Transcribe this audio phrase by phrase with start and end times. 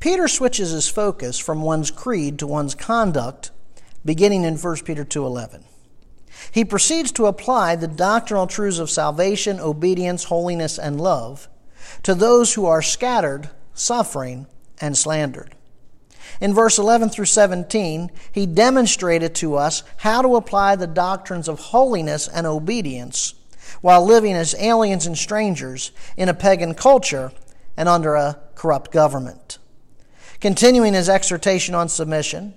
[0.00, 3.50] Peter switches his focus from one's creed to one's conduct,
[4.04, 5.64] beginning in 1 Peter 2:11.
[6.50, 11.48] He proceeds to apply the doctrinal truths of salvation, obedience, holiness, and love
[12.02, 14.46] to those who are scattered, suffering,
[14.80, 15.54] and slandered.
[16.40, 21.58] In verse 11 through 17, he demonstrated to us how to apply the doctrines of
[21.58, 23.34] holiness and obedience
[23.80, 27.32] while living as aliens and strangers in a pagan culture
[27.76, 29.58] and under a corrupt government.
[30.40, 32.54] Continuing his exhortation on submission,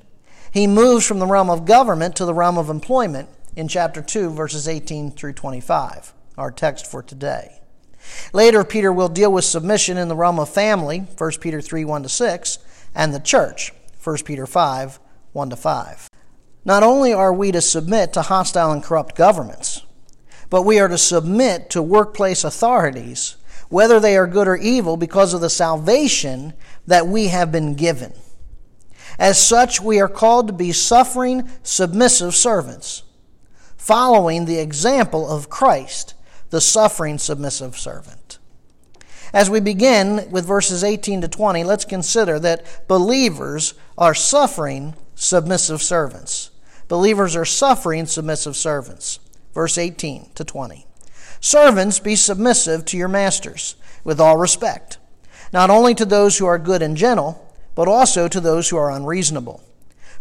[0.51, 4.31] he moves from the realm of government to the realm of employment in chapter 2,
[4.31, 7.59] verses 18 through 25, our text for today.
[8.33, 12.03] Later, Peter will deal with submission in the realm of family, 1 Peter 3 1
[12.03, 12.59] to 6,
[12.95, 13.71] and the church,
[14.03, 14.99] 1 Peter 5
[15.31, 16.09] 1 to 5.
[16.65, 19.83] Not only are we to submit to hostile and corrupt governments,
[20.49, 23.35] but we are to submit to workplace authorities,
[23.69, 26.53] whether they are good or evil, because of the salvation
[26.85, 28.13] that we have been given.
[29.17, 33.03] As such, we are called to be suffering, submissive servants,
[33.77, 36.13] following the example of Christ,
[36.49, 38.39] the suffering, submissive servant.
[39.31, 45.81] As we begin with verses 18 to 20, let's consider that believers are suffering, submissive
[45.81, 46.49] servants.
[46.87, 49.19] Believers are suffering, submissive servants
[49.53, 50.85] verse 18 to 20.
[51.41, 54.97] Servants, be submissive to your masters with all respect,
[55.53, 57.45] not only to those who are good and gentle,
[57.75, 59.63] but also to those who are unreasonable.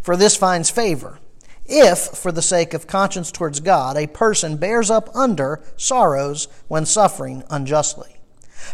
[0.01, 1.19] For this finds favor,
[1.65, 6.85] if, for the sake of conscience towards God, a person bears up under sorrows when
[6.85, 8.15] suffering unjustly.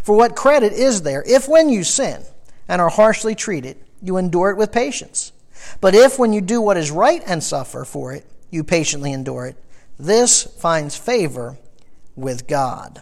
[0.02, 2.24] For what credit is there if, when you sin
[2.68, 5.34] and are harshly treated, you endure it with patience?
[5.82, 9.48] But if, when you do what is right and suffer for it, you patiently endure
[9.48, 9.58] it,
[10.00, 11.58] this finds favor
[12.16, 13.02] with God.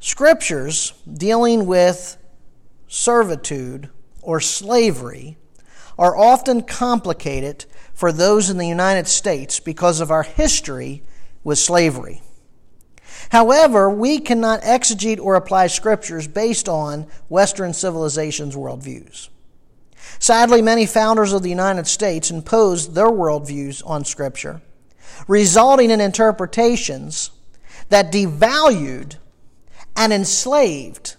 [0.00, 2.16] Scriptures dealing with
[2.86, 3.88] servitude
[4.22, 5.36] or slavery
[5.98, 7.64] are often complicated
[7.94, 11.02] for those in the United States because of our history
[11.42, 12.22] with slavery.
[13.30, 19.30] However, we cannot exegete or apply scriptures based on Western civilization's worldviews.
[20.18, 24.60] Sadly, many founders of the United States imposed their worldviews on scripture
[25.28, 27.30] resulting in interpretations
[27.88, 29.16] that devalued
[29.96, 31.16] and enslaved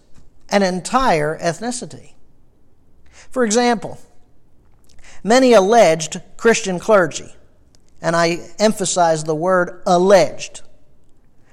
[0.49, 2.13] an entire ethnicity.
[3.29, 3.99] For example,
[5.23, 7.35] many alleged Christian clergy,
[8.01, 10.61] and I emphasize the word alleged,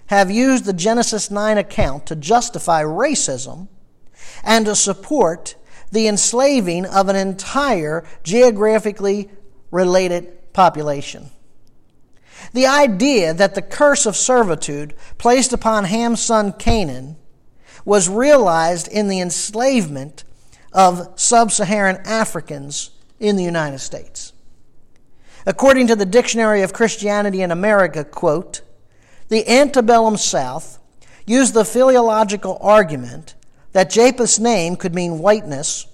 [0.07, 3.69] have used the Genesis 9 account to justify racism
[4.43, 5.57] and to support
[5.91, 9.31] the enslaving of an entire geographically
[9.71, 11.31] related population.
[12.55, 17.17] The idea that the curse of servitude placed upon Ham's son Canaan
[17.85, 20.23] was realized in the enslavement
[20.73, 24.33] of sub Saharan Africans in the United States.
[25.45, 28.61] According to the Dictionary of Christianity in America, quote,
[29.29, 30.79] the antebellum South
[31.27, 33.35] used the philological argument
[33.73, 35.89] that Japheth's name could mean whiteness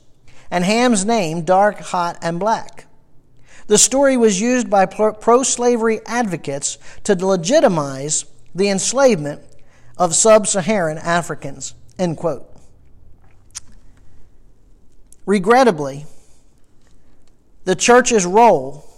[0.51, 2.85] and Ham's name dark, hot, and black.
[3.71, 9.43] The story was used by pro slavery advocates to legitimize the enslavement
[9.97, 11.77] of sub Saharan Africans.
[11.97, 12.53] End quote.
[15.25, 16.05] Regrettably,
[17.63, 18.93] the church's role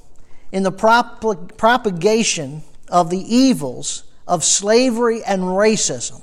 [0.52, 6.22] in the prop- propagation of the evils of slavery and racism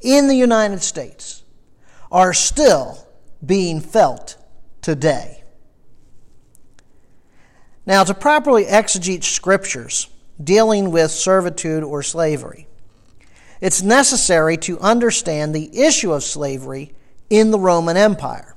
[0.00, 1.44] in the United States
[2.10, 3.06] are still
[3.46, 4.36] being felt
[4.82, 5.39] today.
[7.86, 10.08] Now, to properly exegete scriptures
[10.42, 12.66] dealing with servitude or slavery,
[13.60, 16.92] it's necessary to understand the issue of slavery
[17.28, 18.56] in the Roman Empire.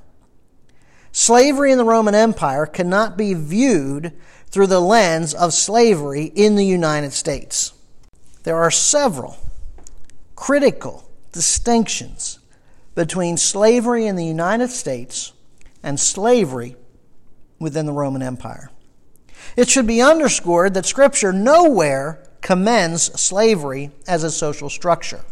[1.12, 4.12] Slavery in the Roman Empire cannot be viewed
[4.46, 7.72] through the lens of slavery in the United States.
[8.44, 9.36] There are several
[10.36, 12.38] critical distinctions
[12.94, 15.32] between slavery in the United States
[15.82, 16.76] and slavery
[17.58, 18.70] within the Roman Empire.
[19.56, 25.24] It should be underscored that Scripture nowhere commends slavery as a social structure.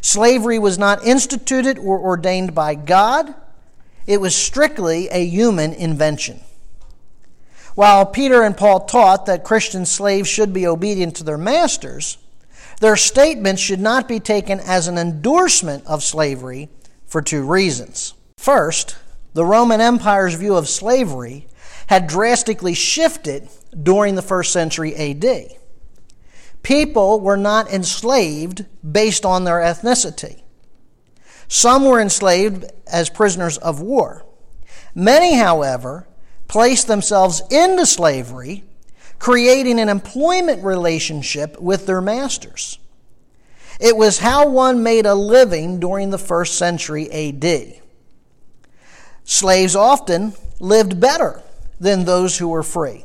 [0.00, 3.34] Slavery was not instituted or ordained by God,
[4.06, 6.40] it was strictly a human invention.
[7.74, 12.18] While Peter and Paul taught that Christian slaves should be obedient to their masters,
[12.80, 16.70] their statements should not be taken as an endorsement of slavery
[17.06, 18.14] for two reasons.
[18.38, 18.96] First,
[19.34, 21.46] the Roman Empire's view of slavery
[21.90, 23.48] had drastically shifted
[23.82, 25.56] during the first century AD.
[26.62, 30.42] People were not enslaved based on their ethnicity.
[31.48, 34.24] Some were enslaved as prisoners of war.
[34.94, 36.06] Many, however,
[36.46, 38.62] placed themselves into slavery,
[39.18, 42.78] creating an employment relationship with their masters.
[43.80, 47.80] It was how one made a living during the first century AD.
[49.24, 51.42] Slaves often lived better
[51.80, 53.04] than those who were free.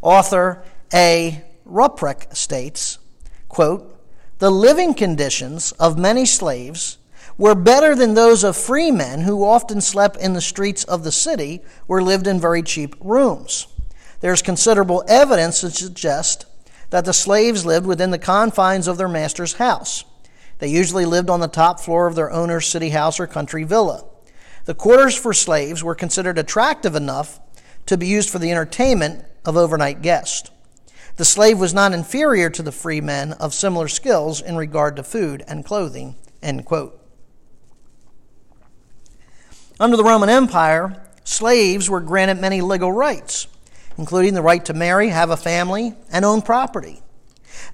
[0.00, 0.64] Author
[0.94, 1.44] A.
[1.66, 2.98] Rupprecht states,
[3.48, 3.94] quote,
[4.38, 6.96] The living conditions of many slaves
[7.36, 11.12] were better than those of free men who often slept in the streets of the
[11.12, 13.66] city or lived in very cheap rooms.
[14.20, 16.46] There's considerable evidence to suggest
[16.90, 20.04] that the slaves lived within the confines of their master's house.
[20.58, 24.04] They usually lived on the top floor of their owner's city house or country villa.
[24.64, 27.40] The quarters for slaves were considered attractive enough
[27.88, 30.50] to be used for the entertainment of overnight guests.
[31.16, 35.02] The slave was not inferior to the free men of similar skills in regard to
[35.02, 36.16] food and clothing.
[36.42, 36.94] End quote.
[39.80, 43.48] Under the Roman Empire, slaves were granted many legal rights
[43.98, 47.02] including the right to marry, have a family, and own property.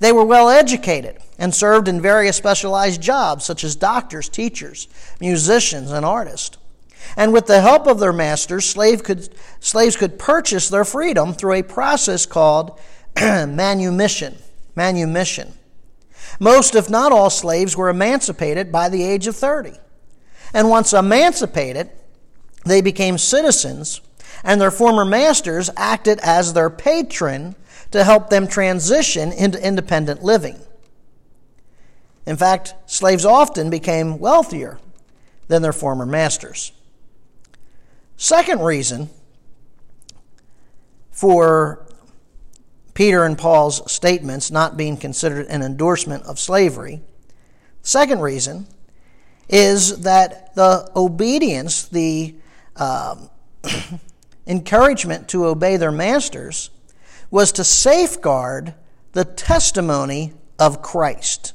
[0.01, 4.89] They were well educated and served in various specialized jobs such as doctors, teachers,
[5.21, 6.57] musicians, and artists.
[7.17, 9.29] And with the help of their masters, slave could,
[9.61, 12.79] slaves could purchase their freedom through a process called
[13.17, 14.37] manumission.
[14.75, 15.53] Manumission.
[16.41, 19.79] Most, if not all, slaves were emancipated by the age of 30.
[20.53, 21.91] And once emancipated,
[22.65, 24.01] they became citizens
[24.43, 27.57] and their former masters acted as their patron
[27.91, 30.61] to help them transition into independent living.
[32.27, 34.79] In fact, slaves often became wealthier
[35.49, 36.73] than their former masters.
[38.17, 39.11] Second reason
[41.11, 41.87] for
[42.95, 47.03] Peter and Paul's statements not being considered an endorsement of slavery,
[47.83, 48.67] second reason
[49.49, 52.35] is that the obedience, the
[52.77, 53.31] um,
[54.47, 56.71] encouragement to obey their masters
[57.31, 58.75] was to safeguard
[59.13, 61.53] the testimony of Christ.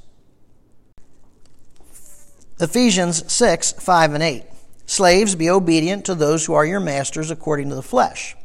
[2.60, 4.44] Ephesians 6 5 and 8.
[4.90, 8.36] Slaves, be obedient to those who are your masters according to the flesh,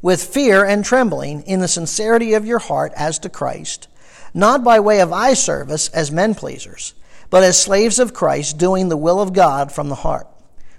[0.00, 3.86] with fear and trembling, in the sincerity of your heart as to Christ,
[4.32, 6.94] not by way of eye service as men pleasers,
[7.28, 10.26] but as slaves of Christ, doing the will of God from the heart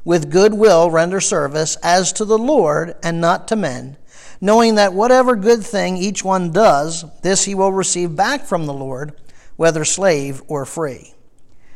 [0.03, 3.97] with good will render service as to the Lord and not to men,
[4.39, 8.73] knowing that whatever good thing each one does, this he will receive back from the
[8.73, 9.13] Lord,
[9.57, 11.13] whether slave or free.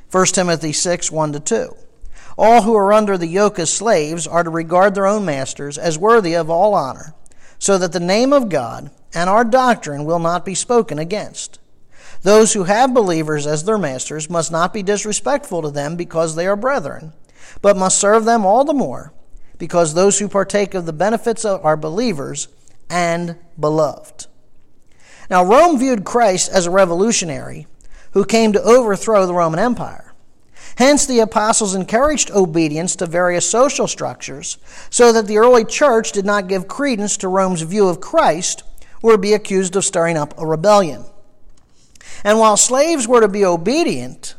[0.10, 1.76] 1 Timothy 6 1 2.
[2.38, 5.98] All who are under the yoke as slaves are to regard their own masters as
[5.98, 7.14] worthy of all honor,
[7.60, 11.60] so that the name of God and our doctrine will not be spoken against.
[12.24, 16.48] Those who have believers as their masters must not be disrespectful to them because they
[16.48, 17.14] are brethren
[17.62, 19.14] but must serve them all the more,
[19.58, 22.48] because those who partake of the benefits are believers
[22.90, 24.28] and beloved.
[25.30, 27.68] Now, Rome viewed Christ as a revolutionary
[28.12, 30.05] who came to overthrow the Roman Empire.
[30.78, 34.58] Hence, the apostles encouraged obedience to various social structures
[34.90, 38.64] so that the early church did not give credence to Rome's view of Christ
[39.02, 41.06] or be accused of stirring up a rebellion.
[42.24, 44.36] And while slaves were to be obedient,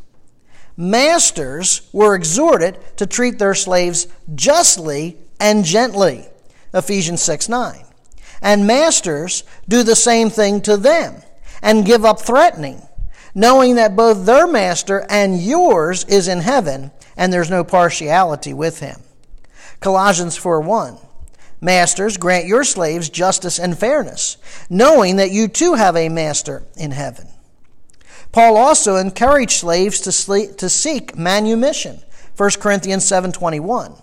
[0.76, 6.26] Masters were exhorted to treat their slaves justly and gently.
[6.74, 7.82] Ephesians 6 9.
[8.42, 11.22] And masters do the same thing to them
[11.62, 12.85] and give up threatening,
[13.36, 18.80] knowing that both their master and yours is in heaven and there's no partiality with
[18.80, 18.98] him.
[19.78, 20.96] Colossians 4 1.
[21.60, 24.38] Masters, grant your slaves justice and fairness,
[24.70, 27.28] knowing that you too have a master in heaven.
[28.32, 32.00] Paul also encouraged slaves to, sleep, to seek manumission.
[32.36, 34.00] 1 Corinthians 7:21.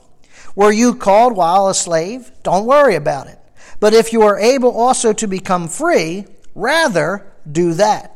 [0.55, 2.31] Were you called while a slave?
[2.43, 3.39] Don't worry about it.
[3.79, 8.12] But if you are able also to become free, rather do that.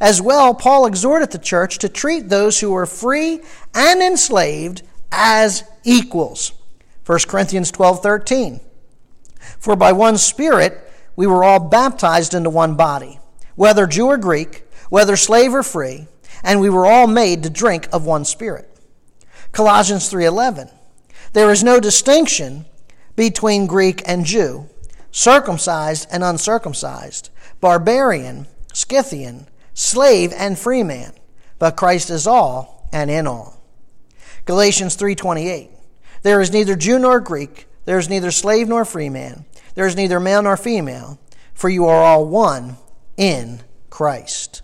[0.00, 3.40] As well, Paul exhorted the church to treat those who were free
[3.74, 6.52] and enslaved as equals.
[7.04, 8.60] 1 Corinthians 12:13.
[9.58, 10.82] For by one spirit
[11.14, 13.20] we were all baptized into one body,
[13.54, 16.08] whether Jew or Greek, whether slave or free,
[16.42, 18.68] and we were all made to drink of one spirit.
[19.52, 20.68] Colossians 3:11.
[21.32, 22.66] There is no distinction
[23.14, 24.68] between Greek and Jew,
[25.10, 31.12] circumcised and uncircumcised, barbarian, Scythian, slave and free man,
[31.60, 33.60] but Christ is all and in all.
[34.46, 35.70] Galatians 3:28.
[36.22, 39.94] There is neither Jew nor Greek, there is neither slave nor free man, there is
[39.94, 41.18] neither male nor female,
[41.54, 42.78] for you are all one
[43.16, 44.62] in Christ.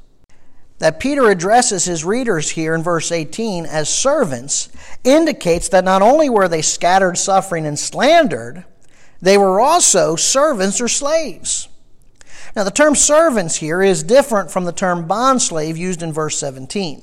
[0.83, 4.69] that Peter addresses his readers here in verse 18 as servants
[5.04, 8.64] indicates that not only were they scattered, suffering, and slandered,
[9.21, 11.69] they were also servants or slaves.
[12.54, 17.02] Now, the term servants here is different from the term bondslave used in verse 17.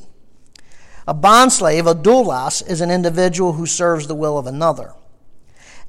[1.08, 4.94] A bondslave, a doulos, is an individual who serves the will of another.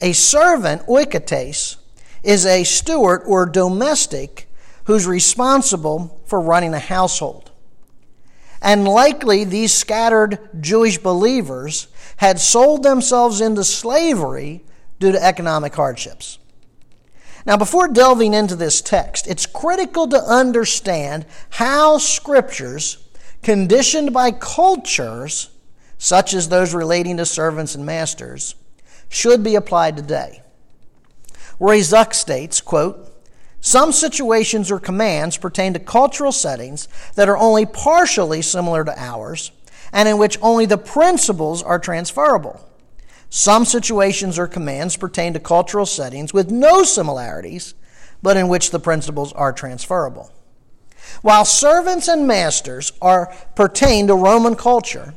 [0.01, 1.77] A servant, oiketes,
[2.23, 4.49] is a steward or domestic
[4.85, 7.51] who's responsible for running a household.
[8.63, 14.65] And likely these scattered Jewish believers had sold themselves into slavery
[14.99, 16.40] due to economic hardships.
[17.47, 22.99] Now, before delving into this text, it's critical to understand how scriptures,
[23.43, 25.51] conditioned by cultures,
[25.97, 28.55] such as those relating to servants and masters,
[29.09, 30.43] should be applied today.
[31.59, 33.07] Roy Zuck states, quote,
[33.61, 39.53] some situations or commands pertain to cultural settings that are only partially similar to ours
[39.93, 42.67] and in which only the principles are transferable.
[43.31, 47.75] Some situations or commands pertain to cultural settings with no similarities,
[48.23, 50.33] but in which the principles are transferable.
[51.23, 55.15] While servants and masters are pertain to Roman culture,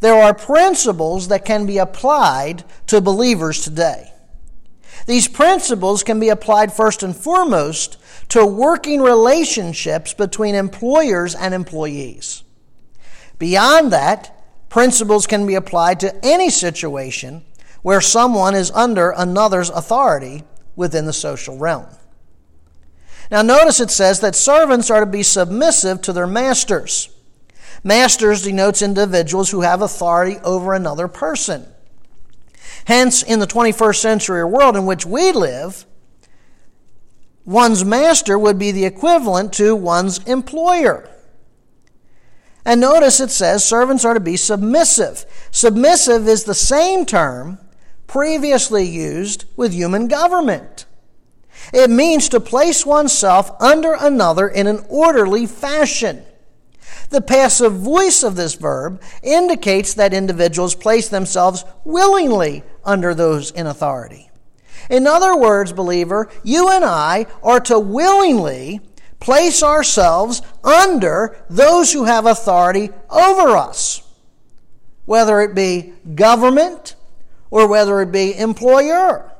[0.00, 4.12] there are principles that can be applied to believers today.
[5.06, 7.96] These principles can be applied first and foremost
[8.30, 12.42] to working relationships between employers and employees.
[13.38, 14.35] Beyond that,
[14.76, 17.42] principles can be applied to any situation
[17.80, 20.44] where someone is under another's authority
[20.76, 21.86] within the social realm.
[23.30, 27.08] Now, notice it says that servants are to be submissive to their masters.
[27.84, 31.64] Masters denotes individuals who have authority over another person.
[32.84, 35.86] Hence, in the 21st century world in which we live,
[37.46, 41.08] one's master would be the equivalent to one's employer.
[42.66, 45.24] And notice it says servants are to be submissive.
[45.52, 47.58] Submissive is the same term
[48.08, 50.84] previously used with human government.
[51.72, 56.24] It means to place oneself under another in an orderly fashion.
[57.10, 63.68] The passive voice of this verb indicates that individuals place themselves willingly under those in
[63.68, 64.28] authority.
[64.90, 68.80] In other words, believer, you and I are to willingly
[69.20, 74.02] place ourselves under those who have authority over us,
[75.04, 76.94] whether it be government
[77.50, 79.32] or whether it be employer.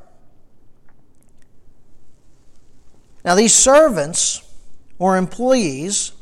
[3.25, 4.43] Now, these servants
[4.99, 6.13] or employees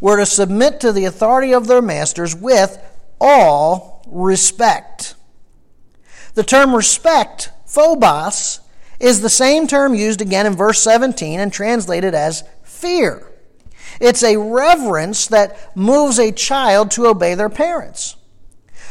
[0.00, 2.78] were to submit to the authority of their masters with
[3.20, 5.14] all respect.
[6.34, 8.60] The term respect, phobos,
[9.00, 12.44] is the same term used again in verse 17 and translated as
[12.82, 13.32] fear.
[14.00, 18.16] It's a reverence that moves a child to obey their parents.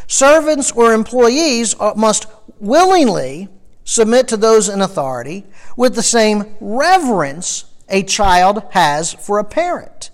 [0.07, 2.25] Servants or employees uh, must
[2.59, 3.49] willingly
[3.83, 5.45] submit to those in authority
[5.75, 10.11] with the same reverence a child has for a parent.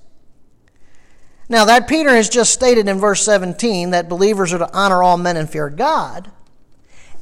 [1.50, 5.18] Now, that Peter has just stated in verse 17 that believers are to honor all
[5.18, 6.30] men and fear God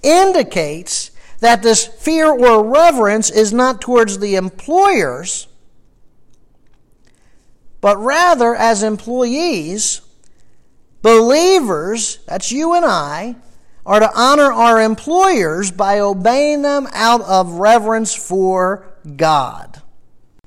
[0.02, 5.48] indicates that this fear or reverence is not towards the employers,
[7.86, 10.02] but rather as employees,
[11.04, 13.36] believers, that's you and I,
[13.86, 19.84] are to honor our employers by obeying them out of reverence for God.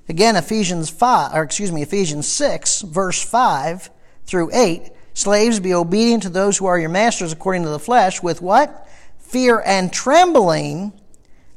[0.08, 3.88] Again, Ephesians 5, or excuse me, Ephesians 6, verse 5
[4.24, 4.90] through 8.
[5.14, 8.88] Slaves, be obedient to those who are your masters according to the flesh, with what?
[9.16, 10.92] Fear and trembling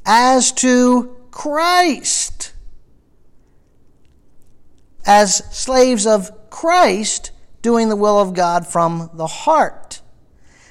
[0.06, 2.51] as to Christ.
[5.04, 7.30] As slaves of Christ,
[7.60, 10.00] doing the will of God from the heart.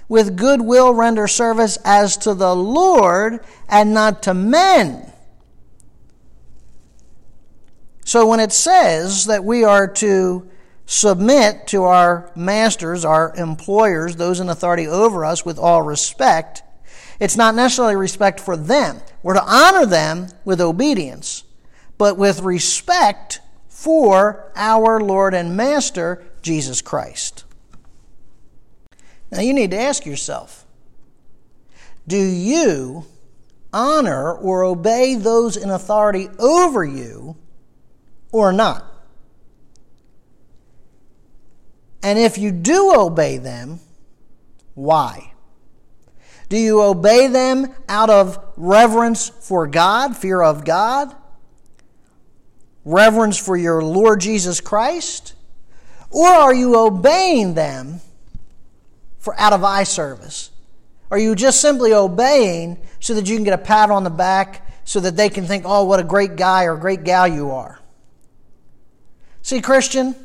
[0.08, 5.12] With good will render service as to the Lord and not to men
[8.12, 10.50] so when it says that we are to
[10.86, 16.64] submit to our masters, our employers, those in authority over us with all respect,
[17.20, 19.00] it's not necessarily respect for them.
[19.24, 21.44] We're to honor them with obedience,
[21.98, 23.40] but with respect
[23.82, 27.46] for our Lord and Master, Jesus Christ.
[29.32, 30.68] Now you need to ask yourself
[32.08, 33.06] do you
[33.74, 37.38] honor or obey those in authority over you
[38.32, 38.86] or not?
[42.04, 43.80] And if you do obey them,
[44.76, 45.34] why?
[46.50, 51.16] Do you obey them out of reverence for God, fear of God?
[52.84, 55.34] Reverence for your Lord Jesus Christ?
[56.10, 58.02] Or are you obeying them
[59.20, 60.50] for out of eye service?
[61.10, 64.68] Are you just simply obeying so that you can get a pat on the back
[64.84, 67.80] so that they can think, oh, what a great guy or great gal you are?
[69.42, 70.16] See, Christian,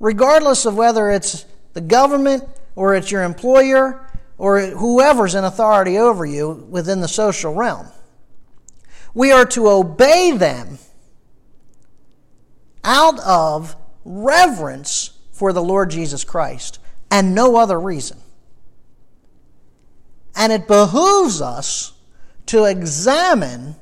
[0.00, 6.26] regardless of whether it's the government or it's your employer or whoever's in authority over
[6.26, 7.86] you within the social realm,
[9.14, 10.78] we are to obey them
[12.84, 16.78] out of reverence for the Lord Jesus Christ
[17.10, 18.18] and no other reason.
[20.34, 21.92] And it behooves us
[22.46, 23.76] to examine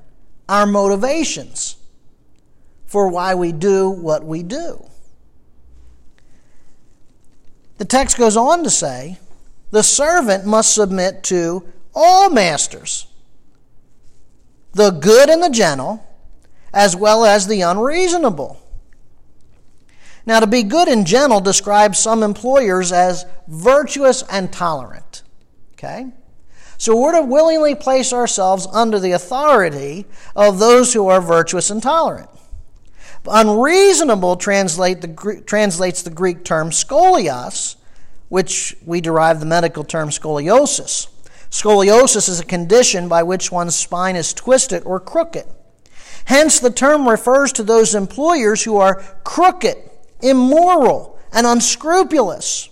[0.49, 1.77] our motivations
[2.87, 4.85] for why we do what we do.
[7.79, 9.19] The text goes on to say,
[9.71, 11.65] the servant must submit to
[11.95, 13.07] all masters,
[14.73, 16.05] the good and the gentle,
[16.75, 18.61] as well as the unreasonable.
[20.31, 25.25] Now, to be good and gentle describes some employers as virtuous and tolerant.
[25.73, 26.07] Okay?
[26.79, 30.07] So we're to willingly place ourselves under the authority
[30.37, 32.31] of those who are virtuous and tolerant.
[33.29, 37.75] Unreasonable translate the, translates the Greek term scolios,
[38.29, 41.09] which we derive the medical term scoliosis.
[41.51, 45.47] Scoliosis is a condition by which one's spine is twisted or crooked.
[46.27, 49.90] Hence, the term refers to those employers who are crooked,
[50.23, 52.69] immoral, and unscrupulous.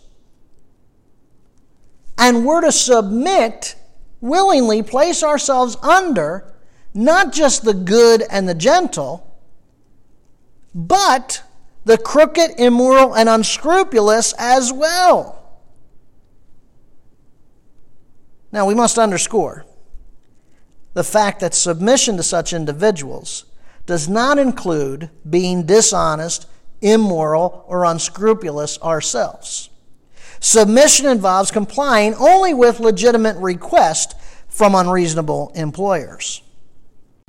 [2.16, 3.76] And we're to submit,
[4.20, 6.52] willingly place ourselves under
[6.94, 9.24] not just the good and the gentle,
[10.74, 11.42] but
[11.84, 15.36] the crooked, immoral, and unscrupulous as well.
[18.50, 19.64] Now, we must underscore
[20.94, 23.44] the fact that submission to such individuals
[23.86, 26.46] does not include being dishonest,
[26.80, 29.70] immoral, or unscrupulous ourselves.
[30.40, 34.14] Submission involves complying only with legitimate requests
[34.48, 36.42] from unreasonable employers.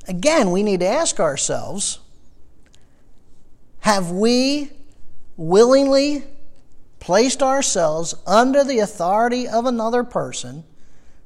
[0.08, 1.98] Again, we need to ask ourselves
[3.80, 4.70] have we
[5.36, 6.22] willingly
[6.98, 10.64] placed ourselves under the authority of another person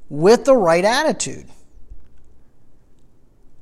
[0.09, 1.47] with the right attitude,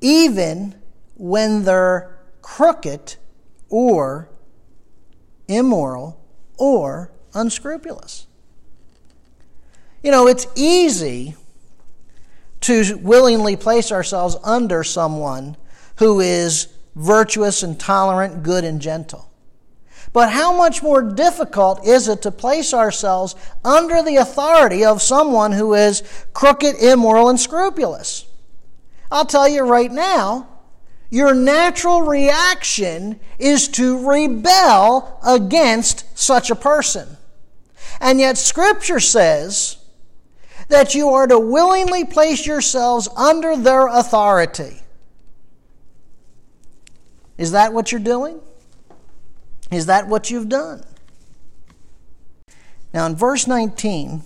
[0.00, 0.74] even
[1.16, 3.16] when they're crooked
[3.70, 4.28] or
[5.54, 6.20] immoral
[6.56, 8.26] or unscrupulous.
[10.02, 11.36] You know, it's easy
[12.62, 15.56] to willingly place ourselves under someone
[15.96, 19.30] who is virtuous and tolerant, good and gentle.
[20.12, 23.34] But how much more difficult is it to place ourselves
[23.64, 26.02] under the authority of someone who is
[26.34, 28.26] crooked, immoral, and scrupulous?
[29.10, 30.48] I'll tell you right now,
[31.12, 37.18] your natural reaction is to rebel against such a person.
[38.00, 39.76] And yet, Scripture says
[40.68, 44.80] that you are to willingly place yourselves under their authority.
[47.36, 48.40] Is that what you're doing?
[49.70, 50.82] Is that what you've done?
[52.94, 54.22] Now, in verse 19,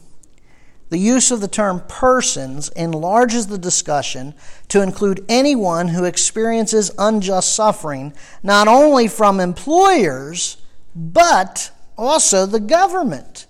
[0.89, 4.35] the use of the term persons enlarges the discussion
[4.69, 10.59] to include anyone who experiences unjust suffering, not only from employers,
[10.95, 13.47] but also the government.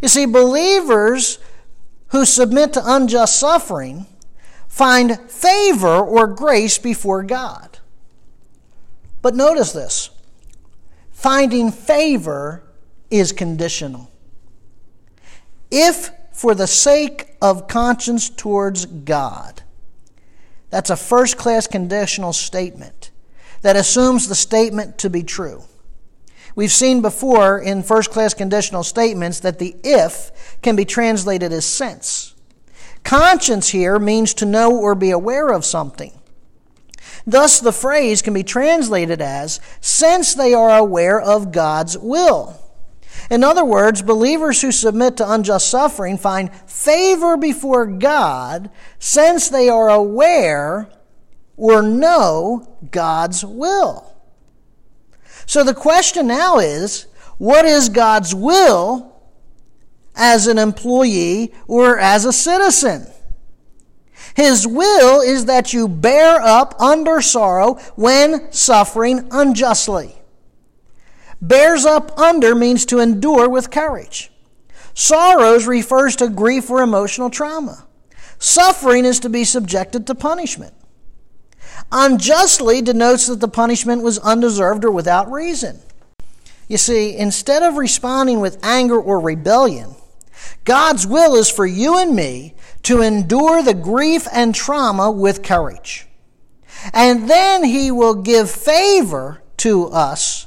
[0.00, 1.38] You see, believers
[2.08, 4.06] who submit to unjust suffering
[4.68, 7.78] find favor or grace before God.
[9.22, 10.10] But notice this
[11.10, 12.62] finding favor
[13.10, 14.10] is conditional.
[15.70, 19.62] If for the sake of conscience towards God,
[20.68, 23.12] that's a first class conditional statement
[23.62, 25.62] that assumes the statement to be true.
[26.56, 31.64] We've seen before in first class conditional statements that the if can be translated as
[31.64, 32.34] since.
[33.04, 36.12] Conscience here means to know or be aware of something.
[37.24, 42.60] Thus, the phrase can be translated as, since they are aware of God's will.
[43.30, 49.68] In other words, believers who submit to unjust suffering find favor before God since they
[49.68, 50.88] are aware
[51.56, 54.14] or know God's will.
[55.46, 57.06] So the question now is
[57.38, 59.12] what is God's will
[60.14, 63.06] as an employee or as a citizen?
[64.34, 70.20] His will is that you bear up under sorrow when suffering unjustly.
[71.46, 74.30] Bears up under means to endure with courage.
[74.94, 77.86] Sorrows refers to grief or emotional trauma.
[78.38, 80.72] Suffering is to be subjected to punishment.
[81.92, 85.80] Unjustly denotes that the punishment was undeserved or without reason.
[86.66, 89.96] You see, instead of responding with anger or rebellion,
[90.64, 92.54] God's will is for you and me
[92.84, 96.06] to endure the grief and trauma with courage.
[96.94, 100.46] And then He will give favor to us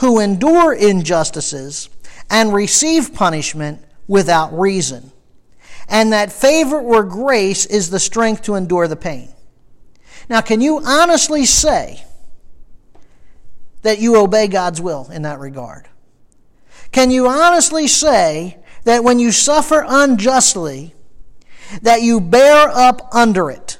[0.00, 1.88] who endure injustices
[2.30, 5.12] and receive punishment without reason.
[5.88, 9.30] And that favor or grace is the strength to endure the pain.
[10.28, 12.04] Now, can you honestly say
[13.82, 15.88] that you obey God's will in that regard?
[16.92, 20.94] Can you honestly say that when you suffer unjustly,
[21.82, 23.78] that you bear up under it,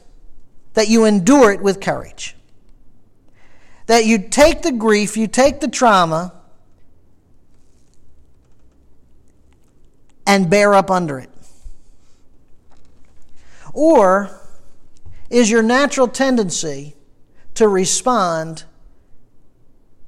[0.75, 2.38] that you endure it with courage?
[3.89, 6.35] That you take the grief, you take the trauma,
[10.27, 11.31] and bear up under it?
[13.73, 14.31] Or
[15.31, 16.97] is your natural tendency
[17.55, 18.65] to respond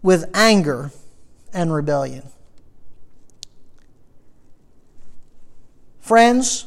[0.03, 0.91] with anger
[1.55, 2.29] and rebellion?
[6.01, 6.67] Friends,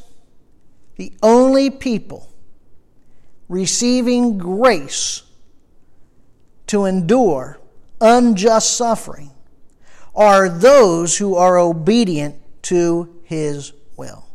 [0.96, 2.28] the only people
[3.48, 5.22] receiving grace
[6.74, 7.60] to endure
[8.02, 9.30] unjust suffering
[10.16, 14.26] are those who are obedient to his will.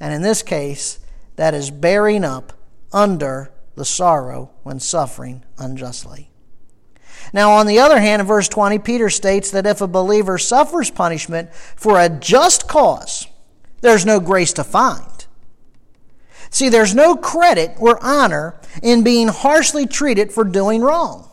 [0.00, 0.98] And in this case,
[1.36, 2.52] that is bearing up
[2.92, 6.32] under the sorrow when suffering unjustly.
[7.32, 10.90] Now, on the other hand, in verse 20, Peter states that if a believer suffers
[10.90, 13.28] punishment for a just cause,
[13.82, 15.26] there's no grace to find.
[16.50, 21.28] See, there's no credit or honor in being harshly treated for doing wrong.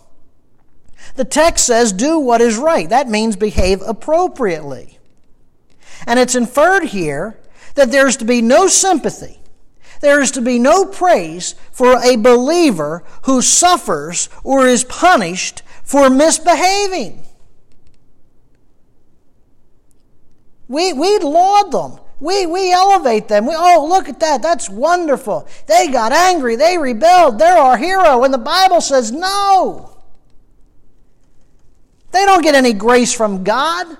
[1.16, 2.90] The text says, do what is right.
[2.90, 5.00] That means behave appropriately.
[6.08, 7.40] And it's inferred here
[7.76, 9.40] that there's to be no sympathy,
[10.02, 16.10] there is to be no praise for a believer who suffers or is punished for
[16.10, 17.26] misbehaving.
[20.70, 22.00] We, we laud them.
[22.22, 23.46] We, we elevate them.
[23.48, 24.42] We, oh, look at that.
[24.42, 25.48] That's wonderful.
[25.68, 26.56] They got angry.
[26.56, 27.40] They rebelled.
[27.40, 28.24] They're our hero.
[28.24, 29.99] And the Bible says no.
[32.12, 33.98] They don't get any grace from God.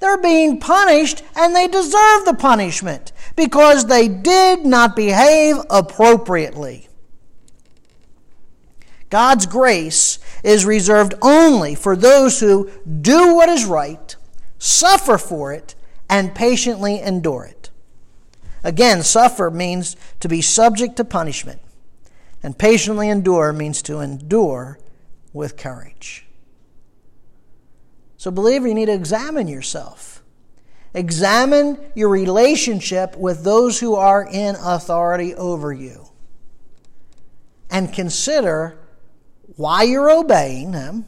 [0.00, 6.88] They're being punished and they deserve the punishment because they did not behave appropriately.
[9.08, 14.16] God's grace is reserved only for those who do what is right,
[14.58, 15.74] suffer for it,
[16.10, 17.70] and patiently endure it.
[18.62, 21.60] Again, suffer means to be subject to punishment,
[22.42, 24.78] and patiently endure means to endure
[25.32, 26.23] with courage.
[28.24, 30.22] So, believer, you need to examine yourself.
[30.94, 36.06] Examine your relationship with those who are in authority over you.
[37.68, 38.78] And consider
[39.56, 41.04] why you're obeying them.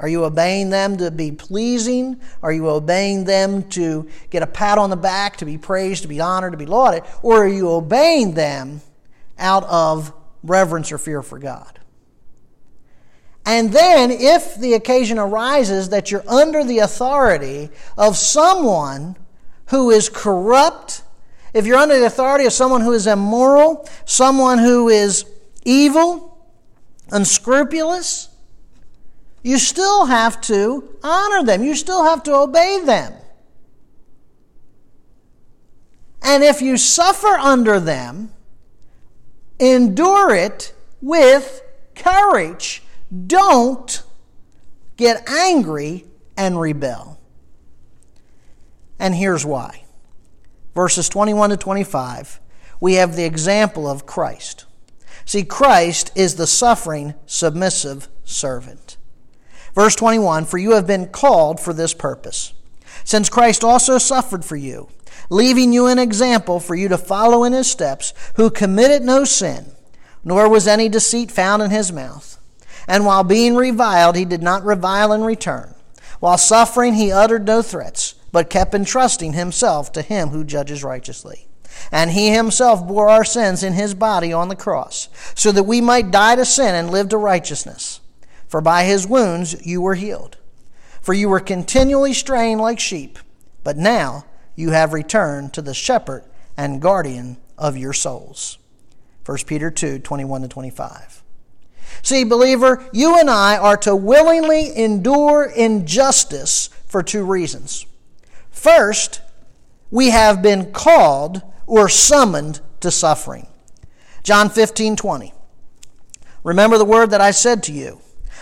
[0.00, 2.20] Are you obeying them to be pleasing?
[2.42, 6.08] Are you obeying them to get a pat on the back, to be praised, to
[6.08, 7.04] be honored, to be lauded?
[7.22, 8.80] Or are you obeying them
[9.38, 11.78] out of reverence or fear for God?
[13.48, 19.16] And then, if the occasion arises that you're under the authority of someone
[19.68, 21.02] who is corrupt,
[21.54, 25.24] if you're under the authority of someone who is immoral, someone who is
[25.64, 26.46] evil,
[27.10, 28.28] unscrupulous,
[29.42, 31.64] you still have to honor them.
[31.64, 33.14] You still have to obey them.
[36.20, 38.30] And if you suffer under them,
[39.58, 41.62] endure it with
[41.94, 42.82] courage
[43.26, 44.02] don't
[44.96, 46.04] get angry
[46.36, 47.18] and rebel.
[48.98, 49.84] And here's why.
[50.74, 52.40] Verses 21 to 25,
[52.80, 54.64] we have the example of Christ.
[55.24, 58.96] See, Christ is the suffering, submissive servant.
[59.74, 62.52] Verse 21 For you have been called for this purpose,
[63.04, 64.88] since Christ also suffered for you,
[65.30, 69.72] leaving you an example for you to follow in his steps, who committed no sin,
[70.24, 72.37] nor was any deceit found in his mouth.
[72.88, 75.74] And while being reviled, he did not revile in return.
[76.20, 81.46] While suffering, he uttered no threats, but kept entrusting himself to him who judges righteously.
[81.92, 85.80] And he himself bore our sins in his body on the cross, so that we
[85.80, 88.00] might die to sin and live to righteousness.
[88.48, 90.38] For by his wounds you were healed.
[91.02, 93.18] For you were continually straying like sheep,
[93.62, 94.24] but now
[94.56, 96.24] you have returned to the shepherd
[96.56, 98.58] and guardian of your souls.
[99.24, 101.17] 1 Peter 2 21 to 25.
[102.02, 107.86] See, believer, you and I are to willingly endure injustice for two reasons.
[108.50, 109.20] First,
[109.90, 113.46] we have been called or summoned to suffering.
[114.22, 115.32] John 15, 20.
[116.44, 118.00] Remember the word that I said to you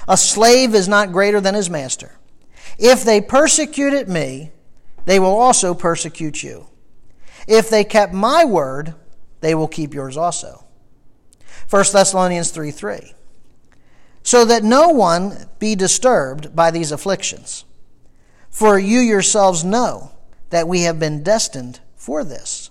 [0.08, 2.18] A slave is not greater than his master.
[2.78, 4.52] If they persecuted me,
[5.06, 6.66] they will also persecute you.
[7.46, 8.94] If they kept my word,
[9.40, 10.64] they will keep yours also.
[11.70, 13.14] 1 Thessalonians 3 3.
[14.26, 17.64] So that no one be disturbed by these afflictions.
[18.50, 20.10] For you yourselves know
[20.50, 22.70] that we have been destined for this.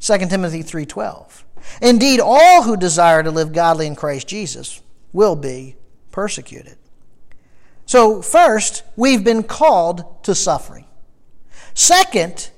[0.00, 1.46] 2 Timothy 3:12.
[1.80, 4.82] Indeed, all who desire to live godly in Christ Jesus
[5.14, 5.76] will be
[6.10, 6.76] persecuted.
[7.86, 10.84] So, first, we've been called to suffering.
[11.72, 12.50] Second,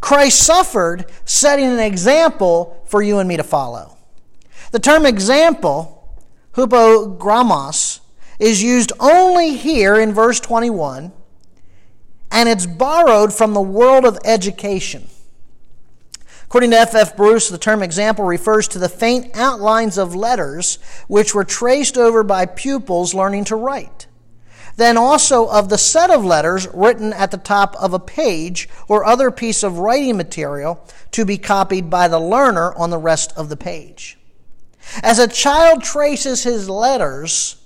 [0.00, 3.98] Christ suffered, setting an example for you and me to follow.
[4.72, 5.93] The term example,
[6.54, 8.00] hupogrammos,
[8.38, 11.12] is used only here in verse 21,
[12.30, 15.08] and it's borrowed from the world of education.
[16.44, 16.94] According to F.
[16.94, 17.16] F.
[17.16, 22.22] Bruce, the term example refers to the faint outlines of letters which were traced over
[22.22, 24.06] by pupils learning to write
[24.76, 29.04] then also of the set of letters written at the top of a page or
[29.04, 33.48] other piece of writing material to be copied by the learner on the rest of
[33.48, 34.18] the page.
[35.02, 37.56] As a child traces his letters,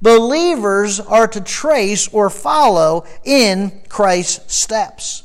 [0.00, 5.24] believers are to trace or follow in Christ's steps.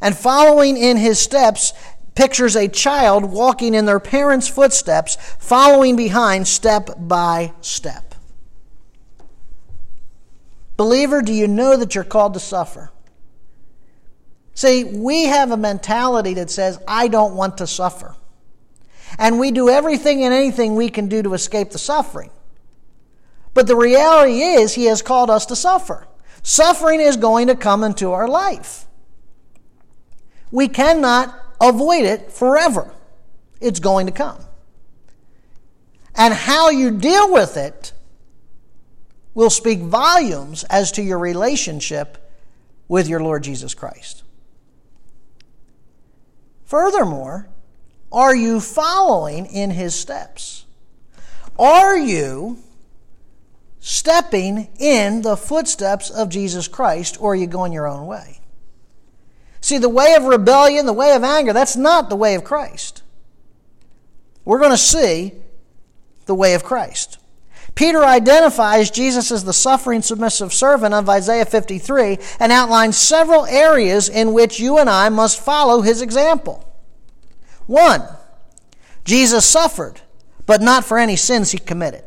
[0.00, 1.72] And following in his steps
[2.14, 8.14] pictures a child walking in their parents' footsteps, following behind step by step.
[10.76, 12.90] Believer, do you know that you're called to suffer?
[14.54, 18.16] See, we have a mentality that says, I don't want to suffer.
[19.18, 22.30] And we do everything and anything we can do to escape the suffering.
[23.54, 26.06] But the reality is, He has called us to suffer.
[26.42, 28.86] Suffering is going to come into our life.
[30.50, 32.92] We cannot avoid it forever.
[33.60, 34.38] It's going to come.
[36.14, 37.92] And how you deal with it
[39.34, 42.18] will speak volumes as to your relationship
[42.88, 44.22] with your Lord Jesus Christ.
[46.64, 47.48] Furthermore,
[48.12, 50.64] are you following in his steps?
[51.58, 52.58] Are you
[53.80, 58.40] stepping in the footsteps of Jesus Christ, or are you going your own way?
[59.60, 63.02] See, the way of rebellion, the way of anger, that's not the way of Christ.
[64.44, 65.32] We're going to see
[66.26, 67.18] the way of Christ.
[67.74, 74.08] Peter identifies Jesus as the suffering, submissive servant of Isaiah 53 and outlines several areas
[74.08, 76.71] in which you and I must follow his example.
[77.66, 78.02] One,
[79.04, 80.00] Jesus suffered,
[80.46, 82.04] but not for any sins he committed.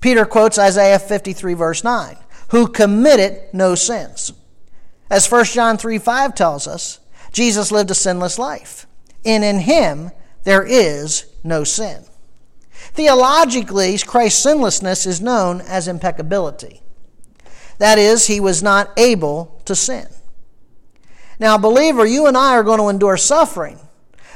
[0.00, 2.16] Peter quotes Isaiah 53, verse 9,
[2.50, 4.32] who committed no sins.
[5.10, 7.00] As 1 John 3 5 tells us,
[7.32, 8.86] Jesus lived a sinless life,
[9.24, 10.10] and in him
[10.44, 12.04] there is no sin.
[12.70, 16.82] Theologically, Christ's sinlessness is known as impeccability.
[17.78, 20.06] That is, he was not able to sin.
[21.38, 23.78] Now, believer, you and I are going to endure suffering,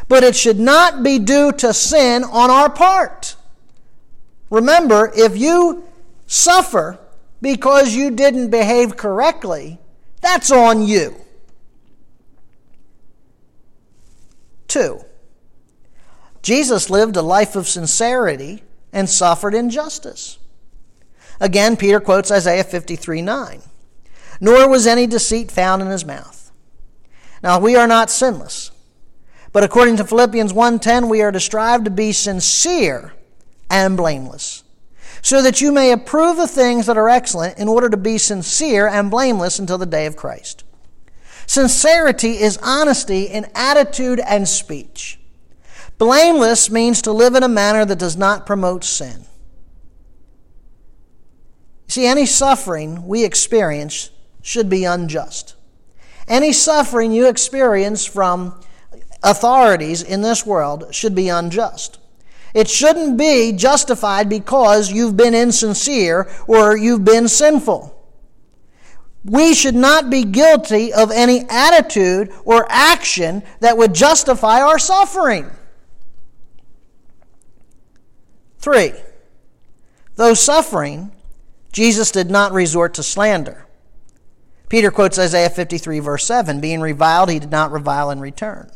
[0.09, 3.37] but it should not be due to sin on our part.
[4.51, 5.85] Remember, if you
[6.27, 6.99] suffer
[7.41, 9.79] because you didn't behave correctly,
[10.21, 11.17] that's on you.
[14.69, 15.05] Two,
[16.43, 18.63] Jesus lived a life of sincerity
[18.93, 20.39] and suffered injustice.
[21.41, 23.63] Again, Peter quotes Isaiah 53 9.
[24.41, 26.51] Nor was any deceit found in his mouth.
[27.43, 28.72] Now, we are not sinless.
[29.53, 33.13] But according to Philippians 1:10, we are to strive to be sincere
[33.69, 34.65] and blameless,
[35.21, 38.87] so that you may approve the things that are excellent in order to be sincere
[38.87, 40.65] and blameless until the day of Christ.
[41.47, 45.21] Sincerity is honesty in attitude and speech.
[45.99, 49.27] Blameless means to live in a manner that does not promote sin.
[51.89, 54.11] See, any suffering we experience
[54.41, 55.55] should be unjust.
[56.27, 58.59] Any suffering you experience from
[59.23, 61.99] authorities in this world should be unjust.
[62.55, 67.99] It shouldn't be justified because you've been insincere or you've been sinful.
[69.25, 75.51] We should not be guilty of any attitude or action that would justify our suffering.
[78.59, 78.93] Three,
[80.17, 81.13] though suffering,
[81.73, 83.67] Jesus did not resort to slander.
[84.69, 88.71] Peter quotes Isaiah 53, verse 7 Being reviled, he did not revile in return.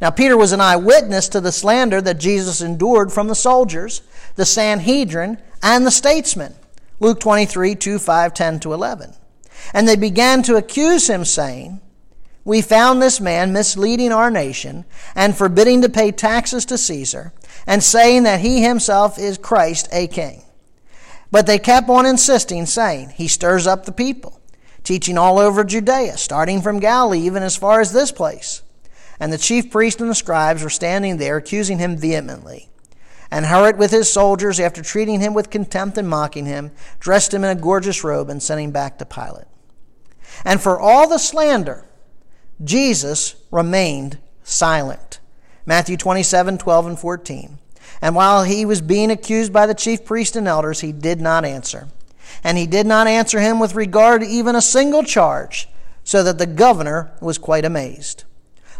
[0.00, 4.02] Now, Peter was an eyewitness to the slander that Jesus endured from the soldiers,
[4.36, 6.54] the Sanhedrin, and the statesmen.
[7.00, 9.14] Luke 23, 2, 5, 10 to 11.
[9.74, 11.80] And they began to accuse him, saying,
[12.44, 17.32] We found this man misleading our nation and forbidding to pay taxes to Caesar
[17.66, 20.42] and saying that he himself is Christ, a king.
[21.30, 24.40] But they kept on insisting, saying, He stirs up the people,
[24.82, 28.62] teaching all over Judea, starting from Galilee, even as far as this place.
[29.20, 32.70] And the chief priests and the scribes were standing there, accusing him vehemently.
[33.30, 37.44] And Herod, with his soldiers, after treating him with contempt and mocking him, dressed him
[37.44, 39.46] in a gorgeous robe and sent him back to Pilate.
[40.44, 41.84] And for all the slander,
[42.64, 45.20] Jesus remained silent.
[45.66, 47.58] Matthew 27 12 and 14.
[48.02, 51.44] And while he was being accused by the chief priests and elders, he did not
[51.44, 51.88] answer.
[52.42, 55.68] And he did not answer him with regard to even a single charge,
[56.02, 58.24] so that the governor was quite amazed.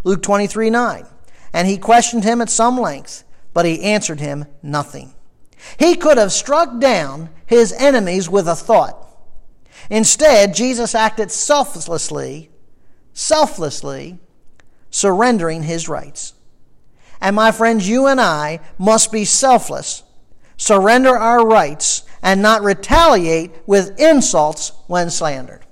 [0.05, 1.07] Luke 23 9.
[1.53, 5.13] And he questioned him at some length, but he answered him nothing.
[5.79, 9.07] He could have struck down his enemies with a thought.
[9.91, 12.51] Instead, Jesus acted selflessly,
[13.13, 14.19] selflessly,
[14.91, 16.35] surrendering his rights.
[17.21, 20.03] And my friends, you and I must be selfless,
[20.57, 25.65] surrender our rights, and not retaliate with insults when slandered.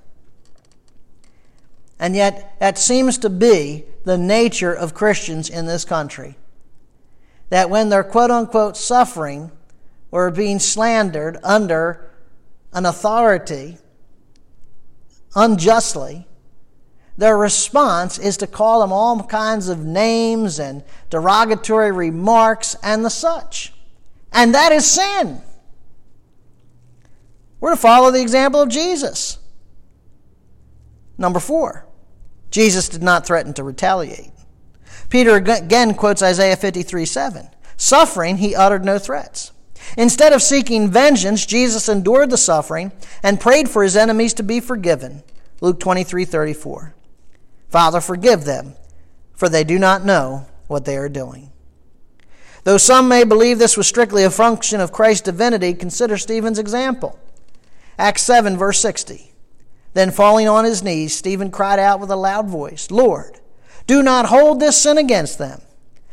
[1.99, 6.35] And yet, that seems to be the nature of Christians in this country.
[7.49, 9.51] That when they're quote unquote suffering
[10.09, 12.09] or being slandered under
[12.73, 13.77] an authority
[15.35, 16.27] unjustly,
[17.17, 23.09] their response is to call them all kinds of names and derogatory remarks and the
[23.11, 23.73] such.
[24.33, 25.39] And that is sin.
[27.59, 29.37] We're to follow the example of Jesus.
[31.15, 31.85] Number four,
[32.51, 34.31] Jesus did not threaten to retaliate.
[35.09, 37.49] Peter again quotes Isaiah 53 7.
[37.77, 39.51] Suffering, he uttered no threats.
[39.97, 42.91] Instead of seeking vengeance, Jesus endured the suffering
[43.23, 45.23] and prayed for his enemies to be forgiven.
[45.61, 46.93] Luke 23 34.
[47.69, 48.73] Father, forgive them,
[49.33, 51.51] for they do not know what they are doing.
[52.63, 57.19] Though some may believe this was strictly a function of Christ's divinity, consider Stephen's example.
[57.97, 59.28] Acts 7, verse 60.
[59.93, 63.39] Then falling on his knees, Stephen cried out with a loud voice, Lord,
[63.87, 65.61] do not hold this sin against them.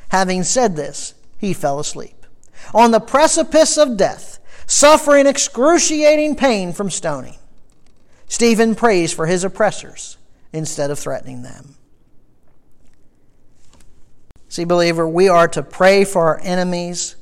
[0.08, 2.26] Having said this, he fell asleep.
[2.72, 7.38] On the precipice of death, suffering excruciating pain from stoning,
[8.28, 10.16] Stephen prays for his oppressors
[10.52, 11.76] instead of threatening them.
[14.48, 17.16] See, believer, we are to pray for our enemies,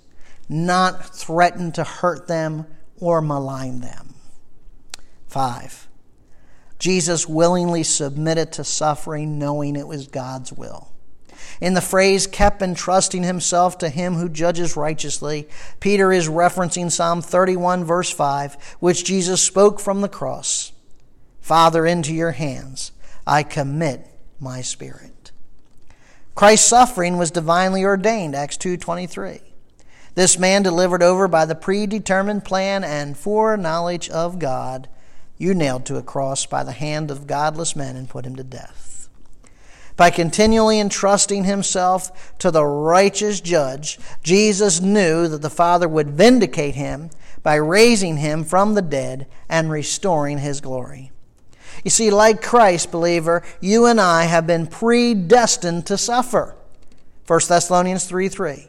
[0.48, 2.66] not threaten to hurt them
[3.00, 4.14] or malign them.
[5.26, 5.88] Five,
[6.84, 10.92] Jesus willingly submitted to suffering, knowing it was God's will.
[11.58, 15.48] In the phrase, kept entrusting himself to him who judges righteously,
[15.80, 20.72] Peter is referencing Psalm 31, verse 5, which Jesus spoke from the cross
[21.40, 22.92] Father, into your hands
[23.26, 24.06] I commit
[24.38, 25.32] my spirit.
[26.34, 29.40] Christ's suffering was divinely ordained, Acts 2:23.
[30.16, 34.86] This man delivered over by the predetermined plan and foreknowledge of God,
[35.36, 38.44] you nailed to a cross by the hand of godless men and put him to
[38.44, 39.08] death.
[39.96, 46.74] By continually entrusting himself to the righteous judge, Jesus knew that the Father would vindicate
[46.74, 47.10] him
[47.42, 51.12] by raising him from the dead and restoring his glory.
[51.84, 56.56] You see, like Christ, believer, you and I have been predestined to suffer.
[57.26, 58.68] 1 Thessalonians 3 3.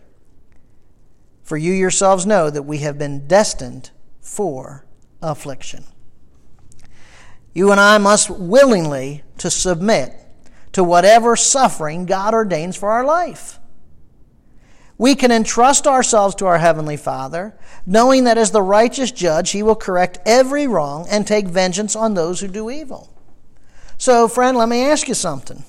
[1.43, 4.85] For you yourselves know that we have been destined for
[5.21, 5.85] affliction.
[7.55, 10.13] You and I must willingly to submit
[10.73, 13.59] to whatever suffering God ordains for our life.
[14.97, 19.63] We can entrust ourselves to our Heavenly Father, knowing that as the righteous judge, He
[19.63, 23.09] will correct every wrong and take vengeance on those who do evil.
[23.97, 25.63] So, friend, let me ask you something.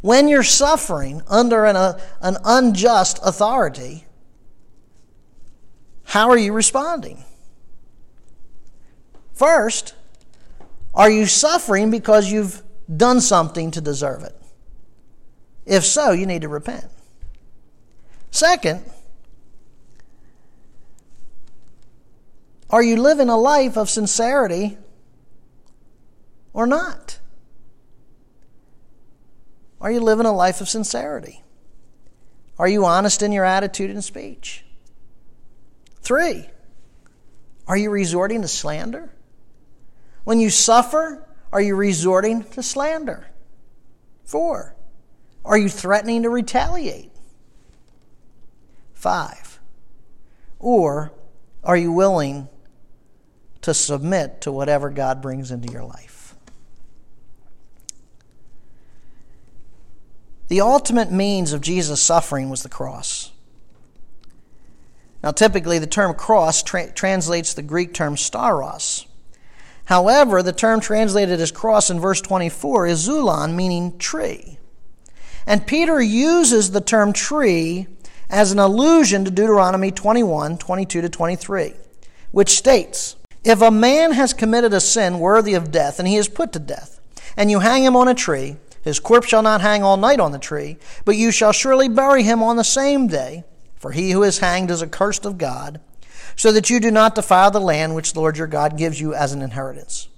[0.00, 4.06] When you're suffering under an, uh, an unjust authority,
[6.04, 7.24] how are you responding?
[9.34, 9.94] First,
[10.98, 12.60] are you suffering because you've
[12.94, 14.34] done something to deserve it?
[15.64, 16.86] If so, you need to repent.
[18.32, 18.82] Second,
[22.68, 24.76] are you living a life of sincerity
[26.52, 27.20] or not?
[29.80, 31.44] Are you living a life of sincerity?
[32.58, 34.64] Are you honest in your attitude and speech?
[36.00, 36.46] Three,
[37.68, 39.12] are you resorting to slander?
[40.28, 43.28] When you suffer, are you resorting to slander?
[44.26, 44.76] Four,
[45.42, 47.10] are you threatening to retaliate?
[48.92, 49.58] Five,
[50.58, 51.12] or
[51.64, 52.50] are you willing
[53.62, 56.34] to submit to whatever God brings into your life?
[60.48, 63.32] The ultimate means of Jesus' suffering was the cross.
[65.22, 69.07] Now, typically, the term cross tra- translates the Greek term stauros.
[69.88, 74.58] However, the term translated as cross in verse 24 is xulon, meaning tree.
[75.46, 77.86] And Peter uses the term tree
[78.28, 81.72] as an allusion to Deuteronomy 21 22 to 23,
[82.32, 86.28] which states If a man has committed a sin worthy of death, and he is
[86.28, 87.00] put to death,
[87.34, 90.32] and you hang him on a tree, his corpse shall not hang all night on
[90.32, 90.76] the tree,
[91.06, 93.42] but you shall surely bury him on the same day.
[93.76, 95.80] For he who is hanged is accursed of God,
[96.38, 99.12] so that you do not defile the land which the Lord your God gives you
[99.12, 100.08] as an inheritance.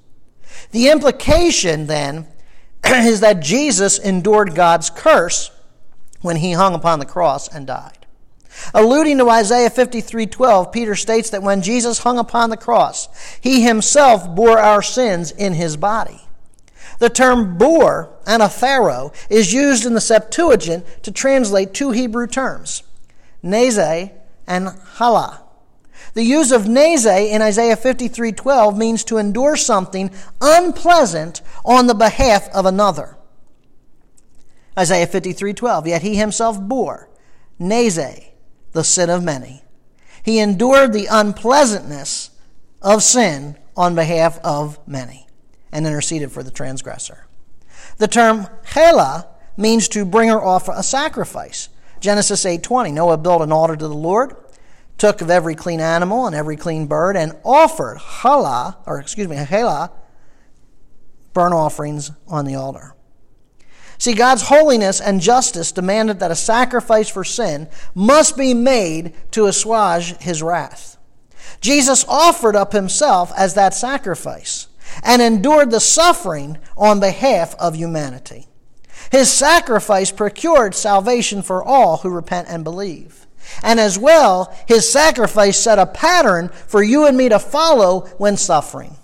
[0.71, 2.29] The implication then
[2.85, 5.51] is that Jesus endured God's curse
[6.21, 8.07] when he hung upon the cross and died.
[8.75, 13.09] Alluding to Isaiah 53:12, Peter states that when Jesus hung upon the cross,
[13.41, 16.21] he himself bore our sins in his body.
[16.99, 22.83] The term bore, anaphero, is used in the Septuagint to translate two Hebrew terms,
[23.43, 24.13] neze
[24.47, 25.45] and hala.
[26.15, 32.49] The use of neze in Isaiah 53:12 means to endure something unpleasant on the behalf
[32.51, 33.17] of another.
[34.79, 37.09] Isaiah 53:12, yet he himself bore
[37.61, 38.25] neze,
[38.73, 39.63] the sin of many.
[40.23, 42.31] He endured the unpleasantness
[42.83, 45.27] of sin on behalf of many
[45.73, 47.27] and interceded for the transgressor.
[47.99, 51.69] The term hela means to bring or offer a sacrifice.
[52.01, 54.37] Genesis 8:20, Noah built an altar to the Lord,
[55.01, 59.35] took of every clean animal and every clean bird and offered hala, or excuse me,
[59.35, 59.91] hela,
[61.33, 62.95] burnt offerings on the altar.
[63.97, 69.47] See, God's holiness and justice demanded that a sacrifice for sin must be made to
[69.47, 70.99] assuage his wrath.
[71.61, 74.69] Jesus offered up himself as that sacrifice
[75.03, 78.49] and endured the suffering on behalf of humanity.
[79.11, 83.27] His sacrifice procured salvation for all who repent and believe.
[83.63, 88.37] And as well, his sacrifice set a pattern for you and me to follow when
[88.37, 88.97] suffering.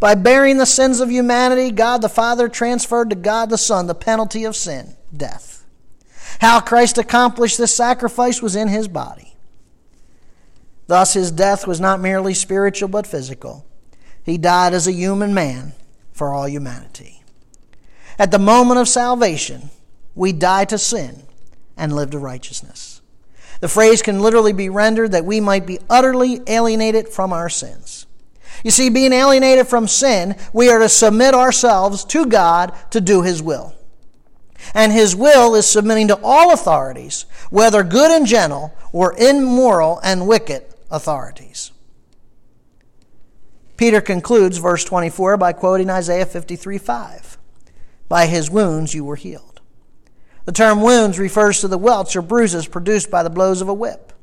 [0.00, 3.94] By bearing the sins of humanity, God the Father transferred to God the Son the
[3.94, 5.64] penalty of sin, death.
[6.40, 9.34] How Christ accomplished this sacrifice was in his body.
[10.86, 13.66] Thus, his death was not merely spiritual but physical.
[14.24, 15.72] He died as a human man
[16.12, 17.22] for all humanity.
[18.18, 19.70] At the moment of salvation,
[20.14, 21.22] we die to sin
[21.76, 22.87] and live to righteousness.
[23.60, 28.06] The phrase can literally be rendered that we might be utterly alienated from our sins.
[28.64, 33.22] You see, being alienated from sin, we are to submit ourselves to God to do
[33.22, 33.74] His will.
[34.74, 40.26] And His will is submitting to all authorities, whether good and gentle or immoral and
[40.26, 41.72] wicked authorities.
[43.76, 47.38] Peter concludes verse 24 by quoting Isaiah 53 5.
[48.08, 49.47] By his wounds you were healed.
[50.48, 53.74] The term wounds refers to the welts or bruises produced by the blows of a
[53.74, 54.14] whip.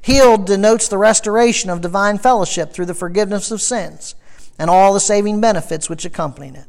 [0.00, 4.14] Healed denotes the restoration of divine fellowship through the forgiveness of sins
[4.56, 6.66] and all the saving benefits which accompany it.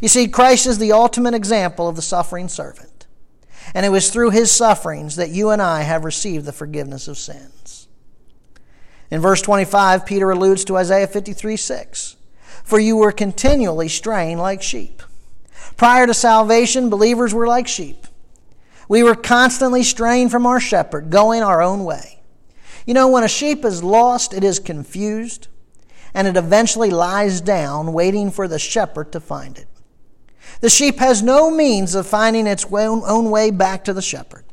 [0.00, 3.08] You see, Christ is the ultimate example of the suffering servant.
[3.74, 7.18] And it was through his sufferings that you and I have received the forgiveness of
[7.18, 7.88] sins.
[9.10, 12.16] In verse 25, Peter alludes to Isaiah 53 6.
[12.62, 15.02] For you were continually straying like sheep.
[15.76, 18.06] Prior to salvation, believers were like sheep.
[18.88, 22.20] We were constantly straying from our shepherd, going our own way.
[22.86, 25.48] You know, when a sheep is lost, it is confused,
[26.14, 29.68] and it eventually lies down, waiting for the shepherd to find it.
[30.60, 34.44] The sheep has no means of finding its own way back to the shepherd.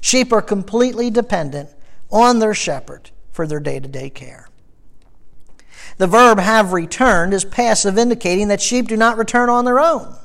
[0.00, 1.70] Sheep are completely dependent
[2.10, 4.48] on their shepherd for their day to day care.
[5.98, 10.16] The verb have returned is passive, indicating that sheep do not return on their own.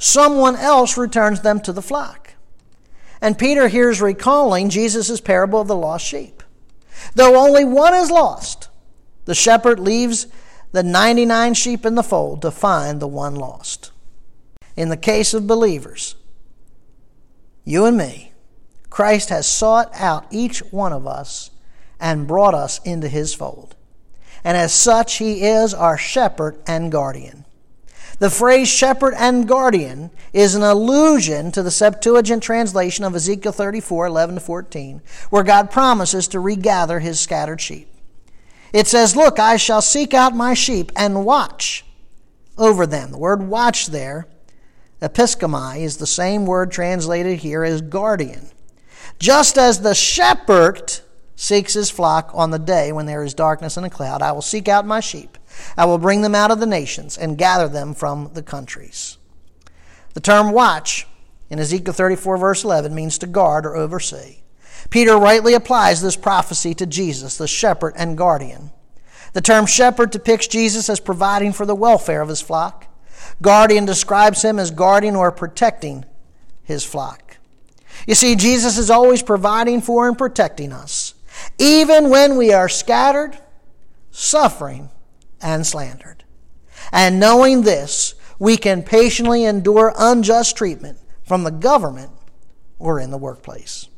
[0.00, 2.32] Someone else returns them to the flock.
[3.20, 6.42] And Peter here is recalling Jesus' parable of the lost sheep.
[7.14, 8.70] Though only one is lost,
[9.26, 10.26] the shepherd leaves
[10.72, 13.92] the 99 sheep in the fold to find the one lost.
[14.74, 16.14] In the case of believers,
[17.64, 18.32] you and me,
[18.88, 21.50] Christ has sought out each one of us
[22.00, 23.76] and brought us into his fold.
[24.42, 27.44] And as such, he is our shepherd and guardian.
[28.20, 34.06] The phrase shepherd and guardian is an allusion to the Septuagint translation of Ezekiel 34
[34.06, 35.00] 11 to 14,
[35.30, 37.88] where God promises to regather his scattered sheep.
[38.74, 41.86] It says, Look, I shall seek out my sheep and watch
[42.58, 43.10] over them.
[43.10, 44.26] The word watch there,
[45.00, 48.50] episkomai, is the same word translated here as guardian.
[49.18, 51.00] Just as the shepherd
[51.36, 54.42] seeks his flock on the day when there is darkness and a cloud, I will
[54.42, 55.38] seek out my sheep
[55.76, 59.18] I will bring them out of the nations and gather them from the countries.
[60.14, 61.06] The term watch
[61.48, 64.38] in Ezekiel 34, verse 11, means to guard or oversee.
[64.88, 68.70] Peter rightly applies this prophecy to Jesus, the shepherd and guardian.
[69.32, 72.86] The term shepherd depicts Jesus as providing for the welfare of his flock.
[73.42, 76.04] Guardian describes him as guarding or protecting
[76.62, 77.38] his flock.
[78.06, 81.14] You see, Jesus is always providing for and protecting us,
[81.58, 83.38] even when we are scattered,
[84.10, 84.90] suffering,
[85.42, 86.24] and slandered.
[86.92, 92.10] And knowing this, we can patiently endure unjust treatment from the government
[92.78, 93.88] or in the workplace.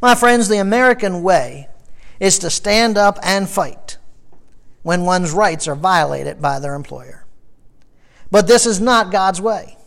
[0.00, 1.68] My friends, the American way
[2.20, 3.96] is to stand up and fight
[4.82, 7.24] when one's rights are violated by their employer.
[8.30, 9.78] But this is not God's way.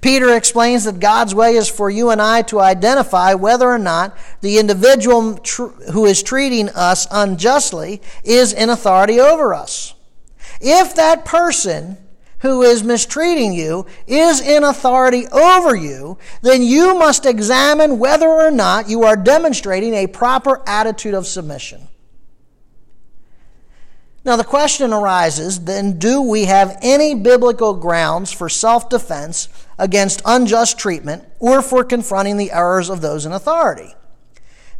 [0.00, 4.16] Peter explains that God's way is for you and I to identify whether or not
[4.40, 9.94] the individual tr- who is treating us unjustly is in authority over us.
[10.60, 11.98] If that person
[12.40, 18.50] who is mistreating you is in authority over you, then you must examine whether or
[18.50, 21.88] not you are demonstrating a proper attitude of submission.
[24.24, 29.48] Now, the question arises then, do we have any biblical grounds for self defense
[29.82, 33.96] against unjust treatment or for confronting the errors of those in authority?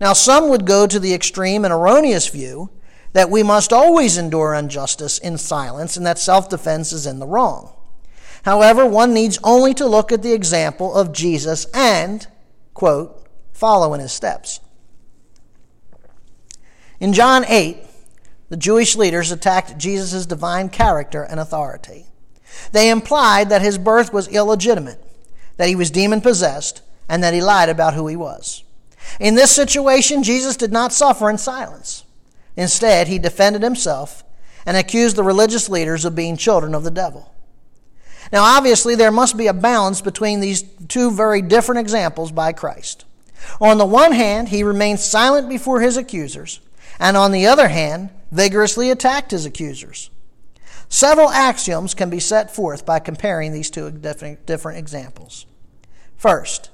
[0.01, 2.71] Now, some would go to the extreme and erroneous view
[3.13, 7.27] that we must always endure injustice in silence and that self defense is in the
[7.27, 7.75] wrong.
[8.45, 12.27] However, one needs only to look at the example of Jesus and,
[12.73, 14.61] quote, follow in his steps.
[17.01, 17.79] In John 8,
[18.51, 22.07] the Jewish leaders attacked Jesus' divine character and authority.
[22.73, 25.03] They implied that his birth was illegitimate,
[25.57, 28.65] that he was demon possessed, and that he lied about who he was.
[29.21, 32.05] In this situation, Jesus did not suffer in silence.
[32.57, 34.25] Instead, he defended himself
[34.65, 37.33] and accused the religious leaders of being children of the devil.
[38.33, 43.05] Now, obviously, there must be a balance between these two very different examples by Christ.
[43.61, 46.61] On the one hand, he remained silent before his accusers,
[46.99, 50.11] and on the other hand, vigorously attacked his accusers.
[50.93, 55.47] Several axioms can be set forth by comparing these two different, examples.
[56.19, 56.69] First,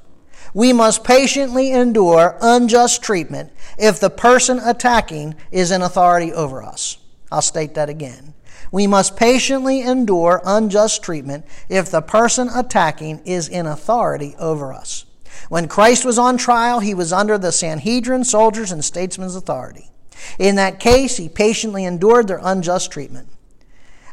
[0.52, 6.98] we must patiently endure unjust treatment if the person attacking is in authority over us.
[7.30, 8.34] I'll state that again.
[8.72, 15.04] We must patiently endure unjust treatment if the person attacking is in authority over us.
[15.48, 19.92] When Christ was on trial, he was under the Sanhedrin, soldiers, and statesmen's authority.
[20.40, 23.28] In that case, he patiently endured their unjust treatment.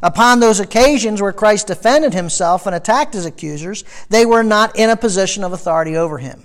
[0.02, 4.90] Upon those occasions where Christ defended himself and attacked his accusers, they were not in
[4.90, 6.44] a position of authority over him.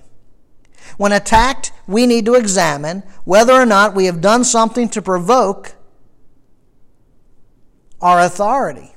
[0.98, 5.76] When attacked, we need to examine whether or not we have done something to provoke
[8.02, 8.94] our authority,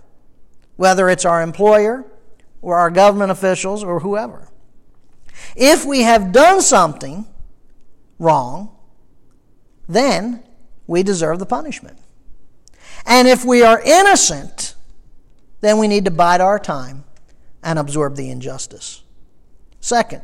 [0.76, 2.04] whether it's our employer
[2.62, 4.48] or our government officials or whoever.
[5.56, 7.26] If we have done something
[8.18, 8.74] wrong,
[9.88, 10.42] then
[10.86, 11.98] we deserve the punishment.
[13.06, 14.74] And if we are innocent,
[15.60, 17.04] then we need to bide our time
[17.62, 19.02] and absorb the injustice.
[19.80, 20.22] Second,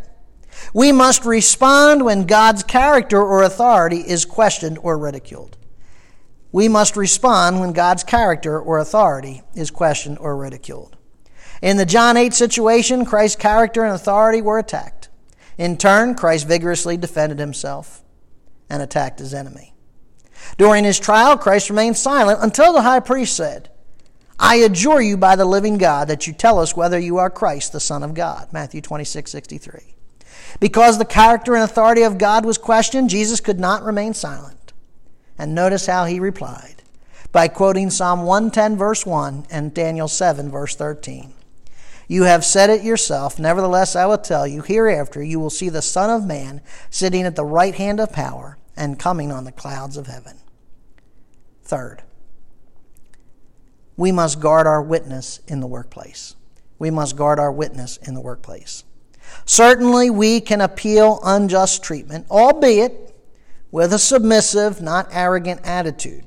[0.75, 5.57] we must respond when God's character or authority is questioned or ridiculed.
[6.53, 10.97] We must respond when God's character or authority is questioned or ridiculed.
[11.63, 15.09] In the John 8 situation, Christ's character and authority were attacked.
[15.59, 18.03] In turn, Christ vigorously defended himself
[18.69, 19.70] and attacked his enemy.
[20.59, 23.71] During his trial, Christ remained silent until the high priest said,
[24.39, 27.73] I adjure you by the living God that you tell us whether you are Christ,
[27.73, 28.53] the Son of God.
[28.53, 29.95] Matthew 26, 63.
[30.59, 34.73] Because the character and authority of God was questioned, Jesus could not remain silent.
[35.39, 36.83] And notice how he replied
[37.33, 41.35] by quoting Psalm 110, verse 1, and Daniel 7, verse 13.
[42.09, 43.39] You have said it yourself.
[43.39, 46.61] Nevertheless, I will tell you, hereafter you will see the Son of Man
[46.91, 50.39] sitting at the right hand of power and coming on the clouds of heaven.
[51.63, 52.03] Third,
[53.95, 56.35] we must guard our witness in the workplace.
[56.79, 58.85] We must guard our witness in the workplace.
[59.45, 63.15] Certainly, we can appeal unjust treatment, albeit
[63.71, 66.25] with a submissive, not arrogant attitude.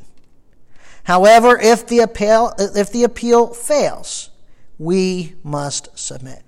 [1.06, 4.30] However, if the appeal, if the appeal fails,
[4.78, 6.44] we must submit.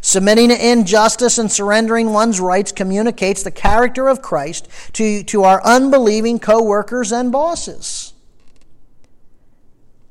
[0.00, 5.62] Submitting to injustice and surrendering one's rights communicates the character of Christ to, to our
[5.64, 8.12] unbelieving co workers and bosses.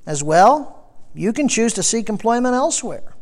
[0.05, 3.15] As well, you can choose to seek employment elsewhere.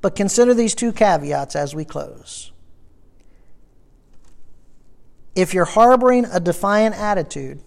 [0.00, 2.52] But consider these two caveats as we close.
[5.34, 7.60] If you're harboring a defiant attitude,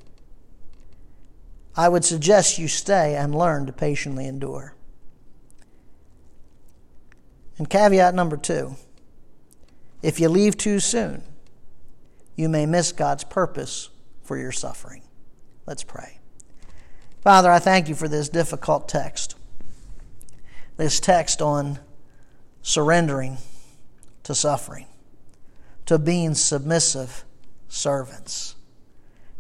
[1.75, 4.75] I would suggest you stay and learn to patiently endure.
[7.57, 8.75] And caveat number two
[10.01, 11.23] if you leave too soon,
[12.35, 13.89] you may miss God's purpose
[14.21, 15.01] for your suffering.
[15.65, 16.19] Let's pray.
[17.21, 19.35] Father, I thank you for this difficult text.
[20.75, 21.79] This text on
[22.61, 23.37] surrendering
[24.23, 24.87] to suffering,
[25.85, 27.23] to being submissive
[27.69, 28.55] servants.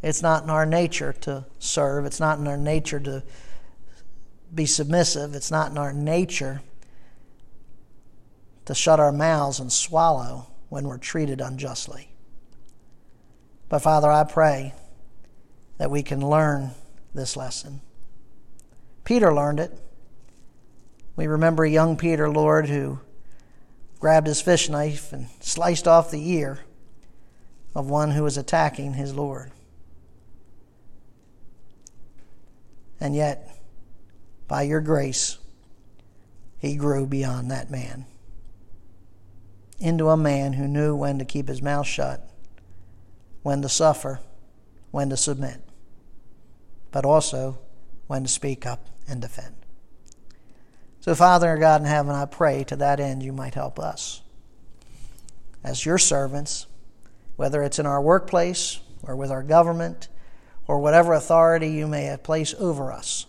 [0.01, 3.23] It's not in our nature to serve, it's not in our nature to
[4.53, 6.61] be submissive, it's not in our nature
[8.65, 12.09] to shut our mouths and swallow when we're treated unjustly.
[13.69, 14.73] But Father, I pray
[15.77, 16.71] that we can learn
[17.13, 17.81] this lesson.
[19.03, 19.77] Peter learned it.
[21.15, 22.99] We remember young Peter, Lord, who
[23.99, 26.59] grabbed his fish knife and sliced off the ear
[27.75, 29.51] of one who was attacking his Lord.
[32.99, 33.57] And yet,
[34.47, 35.37] by your grace,
[36.59, 38.05] he grew beyond that man
[39.83, 42.27] into a man who knew when to keep his mouth shut,
[43.41, 44.21] when to suffer,
[44.91, 45.61] when to submit,
[46.91, 47.59] but also
[48.07, 49.55] when to speak up and defend.
[51.01, 54.21] So, Father God in heaven, I pray to that end you might help us
[55.63, 56.65] as your servants,
[57.35, 60.07] whether it's in our workplace or with our government
[60.65, 63.25] or whatever authority you may have placed over us,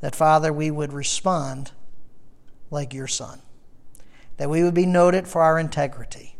[0.00, 1.72] that, Father, we would respond
[2.70, 3.42] like your Son,
[4.36, 6.36] that we would be noted for our integrity,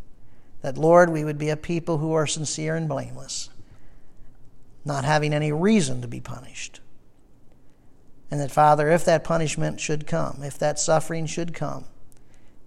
[0.60, 3.50] that, Lord, we would be a people who are sincere and blameless,
[4.84, 6.80] not having any reason to be punished
[8.32, 11.84] and that, Father, if that punishment should come, if that suffering should come,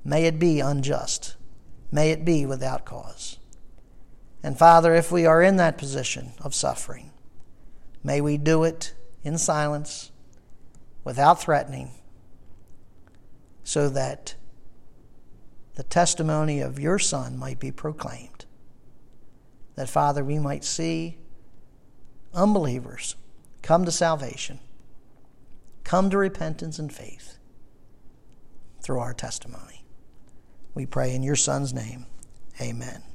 [0.04, 1.38] may it be unjust.
[1.92, 3.40] May it be without cause.
[4.44, 7.10] And Father, if we are in that position of suffering,
[8.04, 10.12] may we do it in silence,
[11.04, 11.90] without threatening,
[13.64, 14.36] so that
[15.76, 18.46] the testimony of your Son might be proclaimed.
[19.76, 21.18] That, Father, we might see
[22.34, 23.16] unbelievers
[23.62, 24.60] come to salvation
[25.86, 27.38] come to repentance and faith
[28.82, 29.86] through our testimony.
[30.74, 32.08] We pray in your Son's name.
[32.60, 33.06] Amen.